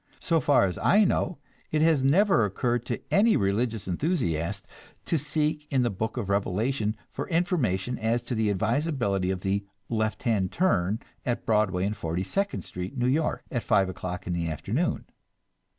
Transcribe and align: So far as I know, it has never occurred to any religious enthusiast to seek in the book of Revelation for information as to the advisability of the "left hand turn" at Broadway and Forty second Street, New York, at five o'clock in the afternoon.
So 0.19 0.39
far 0.39 0.65
as 0.65 0.79
I 0.79 1.03
know, 1.03 1.37
it 1.71 1.83
has 1.83 2.03
never 2.03 2.43
occurred 2.43 2.87
to 2.87 2.99
any 3.13 3.37
religious 3.37 3.87
enthusiast 3.87 4.65
to 5.05 5.19
seek 5.19 5.67
in 5.71 5.83
the 5.83 5.91
book 5.91 6.17
of 6.17 6.27
Revelation 6.27 6.97
for 7.11 7.29
information 7.29 7.99
as 7.99 8.23
to 8.23 8.33
the 8.33 8.49
advisability 8.49 9.29
of 9.29 9.41
the 9.41 9.63
"left 9.89 10.23
hand 10.23 10.51
turn" 10.51 10.99
at 11.23 11.45
Broadway 11.45 11.85
and 11.85 11.95
Forty 11.95 12.23
second 12.23 12.63
Street, 12.63 12.97
New 12.97 13.05
York, 13.07 13.43
at 13.51 13.61
five 13.61 13.89
o'clock 13.89 14.25
in 14.25 14.33
the 14.33 14.49
afternoon. 14.49 15.05